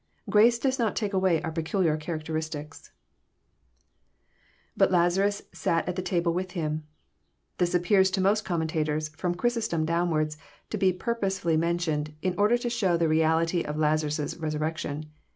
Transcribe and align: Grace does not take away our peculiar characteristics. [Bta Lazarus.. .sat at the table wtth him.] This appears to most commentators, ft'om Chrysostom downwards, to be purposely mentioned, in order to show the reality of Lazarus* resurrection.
Grace 0.31 0.57
does 0.57 0.79
not 0.79 0.95
take 0.95 1.13
away 1.13 1.39
our 1.43 1.51
peculiar 1.51 1.95
characteristics. 1.95 2.91
[Bta 4.75 4.89
Lazarus.. 4.89 5.43
.sat 5.53 5.87
at 5.87 5.95
the 5.95 6.01
table 6.01 6.33
wtth 6.33 6.53
him.] 6.53 6.87
This 7.59 7.75
appears 7.75 8.09
to 8.09 8.19
most 8.19 8.43
commentators, 8.43 9.09
ft'om 9.09 9.37
Chrysostom 9.37 9.85
downwards, 9.85 10.37
to 10.71 10.79
be 10.79 10.91
purposely 10.91 11.55
mentioned, 11.55 12.15
in 12.23 12.33
order 12.39 12.57
to 12.57 12.67
show 12.71 12.97
the 12.97 13.07
reality 13.07 13.61
of 13.61 13.77
Lazarus* 13.77 14.35
resurrection. 14.37 15.05